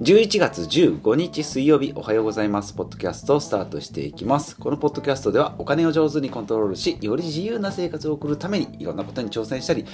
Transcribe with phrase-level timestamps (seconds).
[0.00, 2.72] 11月15日水曜日おはようございます。
[2.72, 4.56] ポッドキャストをスタートしていきます。
[4.56, 9.84] このポッドキャストではお金を上手にコントロールし、より自由な生活を送るためにいろんなことに挑戦したり、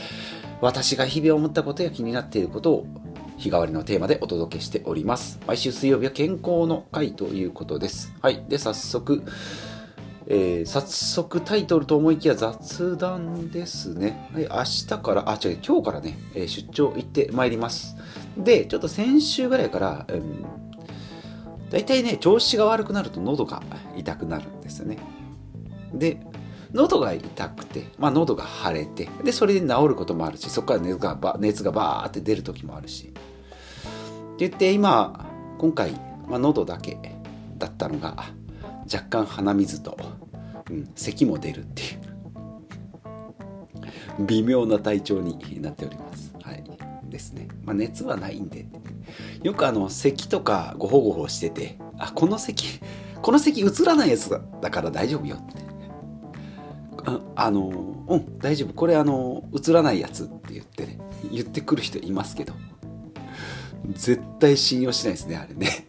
[0.61, 2.87] 私が日々思ったことや気になっていることを
[3.37, 5.41] 日替わりのテーマでお届けしております。
[5.45, 8.15] 毎週水曜日は健康の会ということです。
[8.23, 8.45] はい。
[8.49, 9.25] で、早速、
[10.29, 14.31] えー早速タイトルと思いきや雑談ですね。
[14.33, 17.97] はい、明日から、あ、違う、今日からね、出張行ってまいります。
[18.37, 20.45] で、ちょっと先週ぐらいから、うん、
[21.71, 23.63] 大体ね、調子が悪くなると喉が
[23.97, 24.99] 痛くなるんですよね。
[25.93, 26.21] で、
[26.73, 33.07] 喉が痛くて、まあ喉が腫れて、で、それで治ることもあるし、そこから熱がば熱がバーって出る時もあるし。
[33.07, 35.27] って言って、今、
[35.59, 35.93] 今回、
[36.29, 36.99] まあ、喉だけ
[37.57, 38.27] だったのが、
[38.93, 39.97] 若干鼻水と、
[40.71, 42.17] うん、咳も出るっていう
[44.27, 46.26] 微妙な体調になっております。
[47.11, 47.49] ですね。
[47.65, 48.67] まあ、熱はないんで。
[49.43, 52.81] よくあの、咳とかごほごほしてて、あ、この咳、
[53.23, 55.67] この咳映らないやつだから大丈夫よって。
[57.05, 58.75] ああの、うん、大丈夫。
[58.75, 60.99] これあの、映らないやつって言ってね、
[61.31, 62.55] 言ってくる人いますけど、
[63.93, 65.87] 絶対信用しないですね、あれね。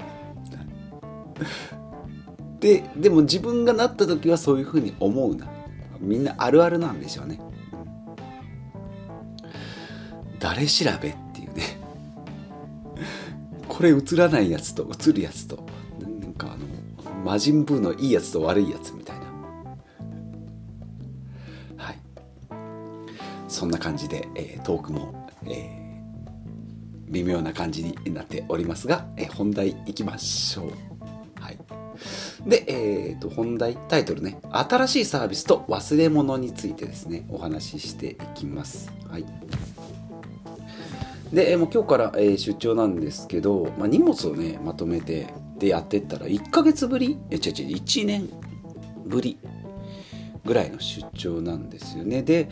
[2.59, 5.47] ででも自分がなった時はそういうふうに思うな
[5.99, 7.39] みんなあるあるなんでしょうね
[10.47, 11.77] 誰調べっていうね。
[13.67, 15.61] これ映らないやつと映るやつと
[15.99, 19.25] なんかあの魔人ブーのいいやつと悪いやつみたいな。
[21.75, 21.99] はい。
[23.49, 25.87] そんな感じで、えートークも、えー
[27.09, 30.71] 微妙な感じになっておりますが、えー本題いきましょう。
[31.41, 31.57] はい。
[32.47, 34.39] で、えー、と本題タイトルね。
[34.49, 37.25] 新しいサービスと忘れ物についてですね。
[37.27, 38.89] お話ししていきます。
[39.09, 39.25] はい。
[41.31, 48.29] で、えーもう今日から、えー出張なんですけど、まあ、荷物をねまとめてでやってったら1ヶ月ぶりえ違う違う1年
[49.05, 49.39] ぶり
[50.45, 52.21] ぐらいの出張なんですよね。
[52.21, 52.49] で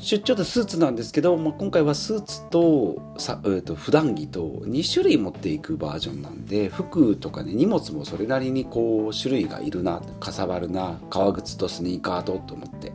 [0.00, 12.92] 出張でスーツなんですけど、まあ、今回はスーツとさ、えー、と普段着と2種類持っていくバージョンなんで服とかね荷物もそれなりにこう種類がいるなかさばるな革靴とスニーカーとと思って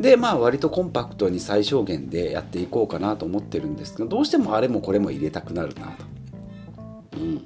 [0.00, 5.88] でまあ割とコンパクトに最小限でやっていこうかなと思ってるんですけどどうしてもあれもこれも入れたくなるな
[7.12, 7.44] と、うん、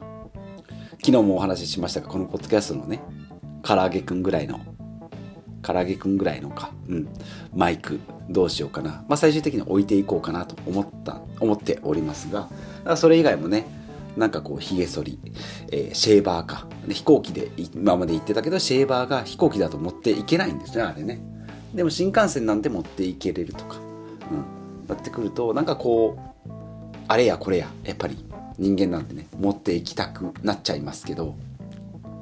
[0.98, 3.00] 昨日もお話ししましたがこのポッドキャストのね
[3.62, 4.60] 唐揚げくんぐらいの
[5.62, 7.08] 唐揚げくんぐらいのか、うん、
[7.54, 7.98] マイク
[8.30, 12.48] どうしようかな、まあ、最終的に置いていこうかなと思った思っておりますが
[12.96, 13.66] それ以外もね
[14.16, 15.18] なんかこうひげ剃り、
[15.72, 16.68] えーシェーバーか。
[16.88, 21.33] 飛行機で今まで行ってたけどシェーバーが飛行機だと持っていけないんですねあれね。
[21.74, 26.50] でも新幹線なんて持っていけれるとか、うん、なってくるとなんかこう
[27.08, 28.24] あれやこれややっぱり
[28.58, 31.34] 人間なんてね持っていきたくなっちゃいますけど、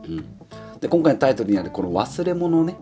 [0.04, 0.24] うん、
[0.80, 2.76] で今回のタイトルにあるこの忘れ物ね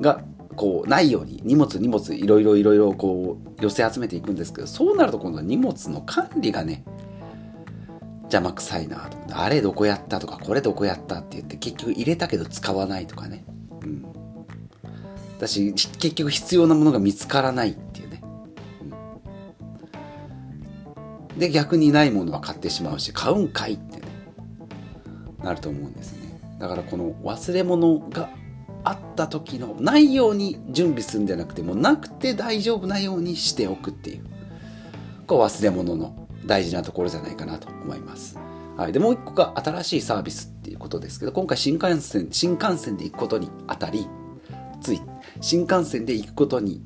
[0.00, 0.22] が
[0.56, 6.84] こうないように荷物荷物いろいろいろいろこう寄せ集めていくんですけどそうなると今度は荷物の管理がね
[8.24, 13.44] 邪魔くさいなとあれどこやったとかこれどこやったって言って結局入れたけど使わないとかね。
[15.40, 18.22] だし結局必要なものが見つからないっていうね、
[21.32, 21.38] うん。
[21.38, 24.02] で逆にないものは買ってしまうし買うんかいってね。
[25.42, 26.38] なると思うんですね。
[26.60, 28.28] だからこの忘れ物が
[28.84, 34.24] あった時のないように準備するんじゃなくてもうなくて大丈夫なようにしておくっていう。
[35.26, 38.36] こう忘れ物の大事なところじゃないかなと思います。
[38.76, 44.08] はい、でもう一個が新しいサービスっていうことですけど今回新幹線新幹線で行くことにあたり
[44.80, 45.00] つい
[45.40, 46.82] 新幹線で行くことに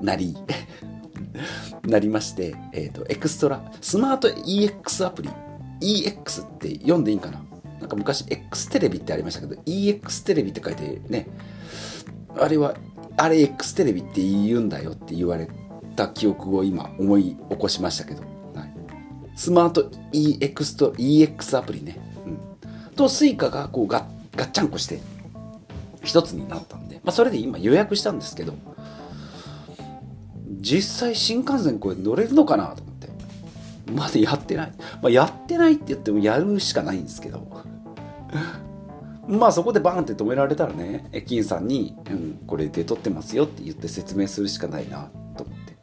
[0.00, 0.36] なり
[1.86, 5.30] なりまして、えー、とエクストラスマート EX アプリ
[5.80, 7.42] EX って読んでいいんかな？
[7.80, 11.28] なんか昔 X テレビってありましたけど EX テレビって書いてね
[12.36, 12.74] あれは
[13.16, 15.48] あれ X テレビって言うんだよって言われ
[15.96, 18.22] た記憶を今思い起こしましたけど、
[18.54, 18.72] はい、
[19.36, 24.04] スマート EX と EX アプリね、うん、と Suica がこうガッ
[24.36, 25.00] ガッチャンコして
[26.02, 28.52] 一つになったん、まあ、それで今予約したんですけど
[30.60, 33.08] 実際新幹線これ乗れるのかなと思って。
[33.92, 37.64] まだやってない、まあ、やってないって言ってもやるしかないんですけど。
[39.26, 45.76] まあそこでバーンって止められたらね駅員さんに、うん、これで撮ってますよって言って説明するしかないなと思って。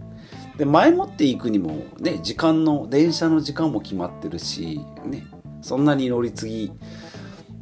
[0.60, 5.26] で前もって行くにもね時間の電車の時間も決まってるしね
[5.64, 6.72] そんなに乗り継ぎ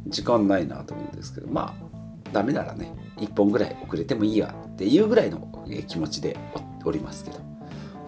[0.08, 1.84] 時間ないなと思うんですけどまあ
[2.32, 6.36] ダメならね1本ぐらい遅れてもいいやっていうぐらいの気持ちで
[6.84, 7.54] おおりますけど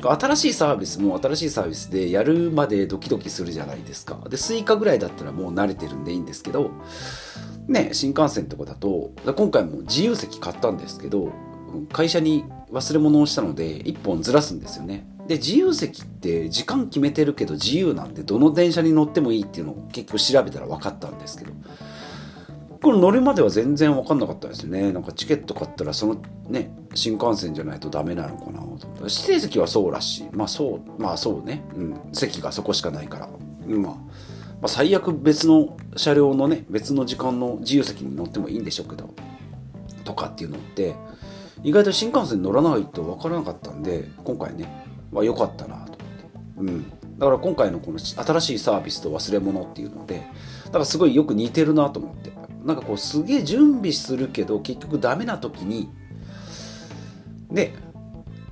[0.02, 4.20] 新しいサービスも新しいサービスでやるまでドキドキするじゃないですか。
[4.28, 6.70] で、 Suica ぐらいだったらもう慣れてるんでいいんですけど、
[7.66, 11.32] ね、新幹線とかだと、今回も自由席買ったんですけど、
[11.92, 15.06] 会社に忘れ物をしたので、1本ずらすんですよね。
[15.26, 21.52] で、自由席って時間決めてるけど自由なんで、どの電車に乗ってもいいっていうのを結局調べたら分かったんですけど、
[22.82, 24.92] これ乗るまでは全然分かんなかったですね。
[24.92, 26.16] なんかチケット買ったらその
[26.48, 28.86] ね、新幹線じゃないとダメなのかなと。
[29.00, 30.28] 指定席はそうらしい。
[30.32, 31.64] まあそう、まあそうね。
[31.76, 32.00] うん。
[32.12, 33.28] 席がそこしかないから。
[33.66, 34.00] まあ、ま
[34.62, 39.14] あ、最悪別の車両のね、別の時間の自由席に乗ってもいいんでしょうけど、
[40.04, 40.94] とかっていうのって、
[41.62, 45.96] 意外と新幹線乗らないと分からなかったんで、今回ね、まあかったなと思って。
[46.58, 46.90] うん。
[47.18, 50.22] だから今回のこの新しいサービスと忘れ物っていうので、
[50.66, 52.32] だからすごいよく似てるなと思って。
[52.66, 55.88] なんかこうすげえ準備するけど結局ダメな時に
[57.50, 57.72] で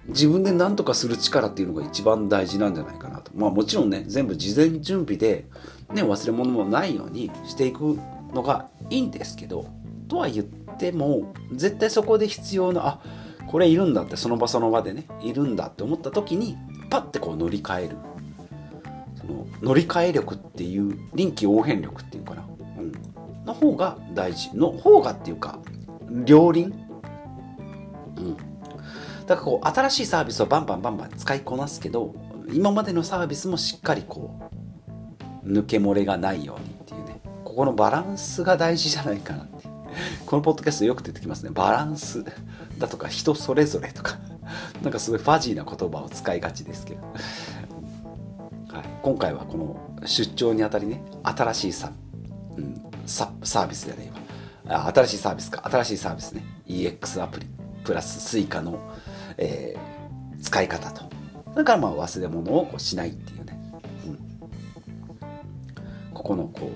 [0.06, 3.32] 自分で何とかする力っていうのが一番大事なんじゃないかなと。
[3.34, 5.46] まあもちろんね全部事前準備で、
[5.92, 7.98] ね、忘れ物もないようにしていく
[8.32, 9.66] のがいいんですけど
[10.06, 10.46] とは言っ
[10.76, 13.00] ても絶対そこで必要なあ
[13.48, 16.56] これいるんだってその場その場でねいるんだって思った時に
[16.88, 17.96] パッてこう乗り換える。
[19.16, 22.53] その乗り換え力っていう臨機応変力っていうかな。
[23.44, 24.54] の方が大事。
[24.56, 25.58] の方がっていうか
[26.10, 26.72] 両輪？
[28.16, 28.36] うん。
[29.26, 32.14] だからこう新しいサービスをバンバンバンバン使いこなすけど
[32.52, 34.50] 今までのサービスもしっかりこ
[35.44, 37.20] う抜け漏れがないようにっていうね。
[37.44, 39.68] ここのバランスが大事じゃないかなって
[40.26, 41.50] このポッドキャストよく出てきますね。
[41.52, 42.24] バランス
[42.78, 44.18] だとか人それぞれとか。
[44.82, 47.00] なんかすごいファジーな言葉を使いがちですけど、
[48.68, 51.92] はい、今回はこの出張にあたりね新しいさ、
[52.58, 54.10] うん、ササービスじゃね
[54.66, 55.62] えわ新しいサービスか。
[55.68, 56.44] 新しいサービスね。
[56.66, 57.46] EX アプリ。
[57.84, 58.78] プラス Suica の、
[59.36, 61.04] えー、使い方と。
[61.54, 63.58] だからまあ忘れ物をこうしないっていうね、
[64.06, 64.18] うん、
[66.12, 66.72] ここのこ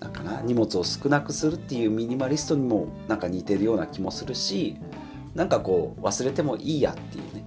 [0.00, 4.76] うなんかな荷物を少なくするっていうミニマリストにもなんか似てるような気もするし
[5.34, 7.44] なんかこう忘れてもいいやっていうね。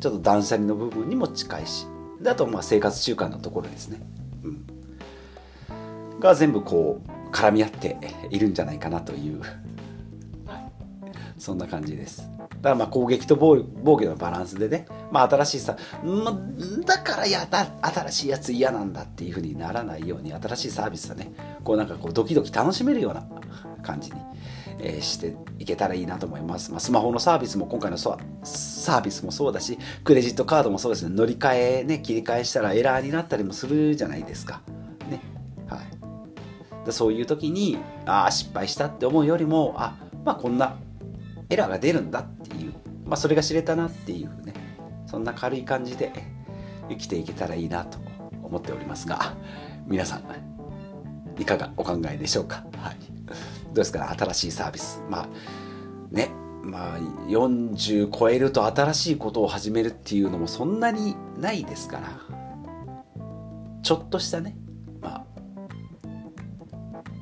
[0.00, 1.86] ちょっと断捨離の部分にも近いし。
[2.20, 4.00] であとまあ生活習慣のところですね、
[6.20, 7.96] が全部こう絡み合って
[8.30, 9.46] いるんじゃないかなという、は
[10.56, 10.72] い、
[11.38, 12.28] そんな感じです。
[12.38, 16.36] だからまあ攻撃と防御のバランスでね、まあ、新しいさ、ま
[16.84, 21.32] だからやだ新しいやつ嫌なんだっていうふうにならないように新しいサービスはね
[21.62, 23.24] こうなんかこうドキドキ楽しめるような
[23.82, 24.20] 感じに、
[24.80, 34.62] え、していけたらいいなと思います、まあ、スマホのサービスも今回のサービスもそうだしクレジットカードもそうですね乗り換えね切り替えしたらエラーになったりもするじゃないですか
[36.92, 40.76] そういう時にああ失敗したって思うよりもあまあこんな
[41.50, 42.72] エラーが出るんだっていう、
[43.06, 44.54] まあ、それが知れたなっていうね
[45.06, 46.12] そんな軽い感じで
[46.88, 47.98] 生きていけたらいいなと
[48.42, 49.34] 思っておりますが
[49.86, 50.24] 皆さん
[51.38, 52.96] いかがお考えでしょうか、はい、
[53.66, 55.02] どうですか、新しいサービス。
[55.08, 55.28] まあ
[56.10, 56.30] ね
[56.62, 56.98] まあ
[57.28, 62.20] 40超えると新しいことを始めるっていうのもそんなにないですから
[63.82, 64.56] ちょっとしたね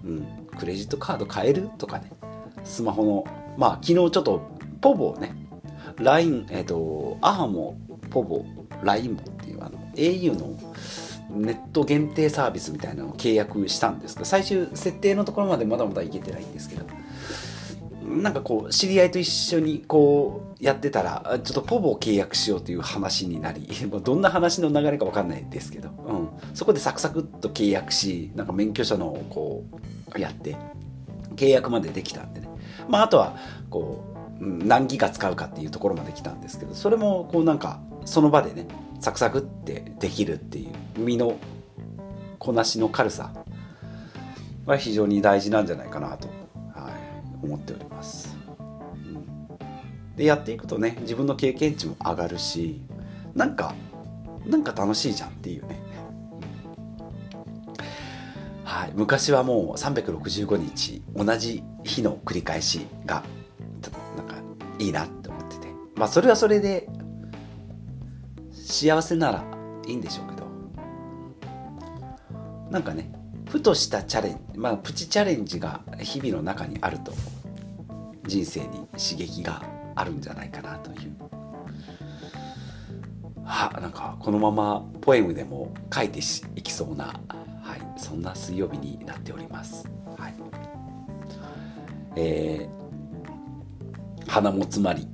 [0.07, 0.27] うん、
[0.59, 2.11] クレジットカード買えるとかね。
[2.65, 3.25] スマホの。
[3.57, 4.51] まあ昨日ちょっと
[4.81, 5.35] ポボをね
[5.99, 7.79] LINE えっ、ー、とアハも
[8.11, 8.45] ポボ。
[8.83, 10.59] LINE もっていうあの au の
[11.31, 16.85] ネット限定サービスみたいなのを契約したんですけど最終設定のところまでまだまだいけてないんですけど。
[18.07, 23.67] なんかこう知り合いと一緒にこうやってたらちょっとポボを契約しようという話になり
[24.03, 29.65] どんな話の流れか分かんないですけど、うん、そこでサクサクっと契約しなんか免許証のこ
[30.15, 30.57] うやって
[31.35, 32.49] 契約までできたんでね。
[32.89, 33.37] まああとは
[33.71, 38.67] こう何ギガ使うかっていうところまで来たんですけどそれもこうなんかその場でね
[39.01, 41.37] サクサクってできるっていう身の
[42.39, 43.33] こなしの軽さ
[44.67, 46.29] は非常に大事なんじゃないかなと
[47.47, 48.37] 思っております。
[50.17, 52.81] でやっていくとね自分の経験値も上がるし
[53.35, 53.75] なんか
[54.47, 55.81] なんか楽しいじゃんっていうね。
[58.65, 63.23] はい、昔はもう365日同じ日の繰り返しが
[64.17, 64.35] なんか
[64.79, 65.69] いいなって思ってて。
[65.95, 66.89] まあそれはそれで
[68.53, 69.45] 幸せなら
[69.87, 70.47] いいんでしょうけど。
[72.71, 73.13] なんかね
[73.49, 77.13] ふとしたチャレンジまあプチチャレンジが日々の中にあると
[78.27, 79.63] 人生に刺激が
[79.95, 81.17] あるんじゃないかなという
[83.45, 86.19] はなんかこのままポエムでも書いて
[86.57, 87.21] いきそうな、
[87.63, 89.89] はい、そんな水曜日になっております。
[90.19, 90.35] はい
[92.17, 95.07] えー、鼻も詰まり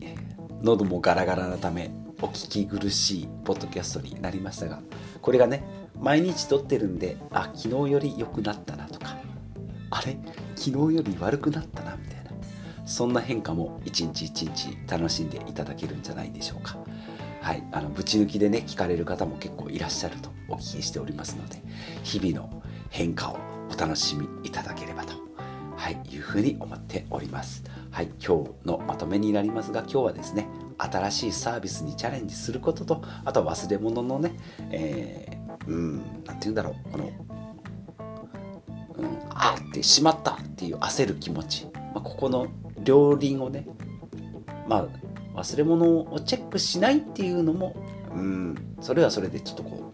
[0.63, 1.91] 喉もガラガラなため
[2.23, 4.81] お聞き苦しいポッドキャストになりましたが
[5.21, 5.65] これがね
[5.99, 9.17] 毎日撮ってるんであ昨日より良くなったなとか
[9.91, 10.17] あれ
[10.55, 11.92] 昨日より悪くなったな
[12.93, 16.77] そんな変化も一日一日楽しんでいただけるんじゃないでしょうか。
[17.41, 17.65] はい。
[17.73, 21.63] あのぶち抜きでね聞かれる方も結構いらっしゃるとお聞きしておりますので
[22.03, 23.39] 日々の変化を
[23.75, 25.15] お楽しみいただければと、
[25.75, 27.65] はい、いうふうに思っております。
[27.91, 30.47] はい今日のまとめになりますが今日はですね
[30.77, 34.33] 新しいサービスにチャレンジすることとあとは忘れ物のね、
[34.71, 35.97] えー、うん
[36.27, 37.11] 何て言うんだろうこの、
[38.97, 42.49] うん、あってしまったっていう焦る気持ち、まあ、ここの
[42.85, 43.67] 両輪をね
[44.69, 44.89] ま
[45.35, 47.75] あ忘れ物をチェックしないっていうのも
[48.15, 48.73] うん。
[48.81, 49.93] それはそれでちょっとこ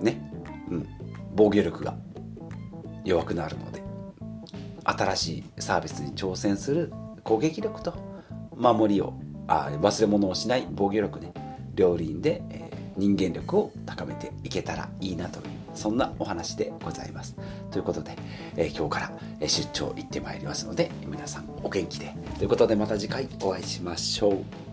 [0.00, 0.20] うね、
[0.70, 0.88] うん、
[1.34, 1.94] 防御力が
[3.04, 3.82] 弱くなるので
[4.84, 6.92] 新しいサービスに挑戦する
[7.24, 7.94] 攻撃力と
[8.56, 9.14] 守りを
[9.48, 11.32] あ忘れ物をしない防御力ね
[11.74, 17.36] 両輪で、えー、人間力を高めていけたらいいなというそんなお話でございます。
[17.70, 18.16] ということで、
[18.56, 19.00] えー、今日か
[19.40, 22.14] ら出張行ってまいりますので皆さんお元気で。
[22.38, 24.71] ということでまた次回お会いしましょう。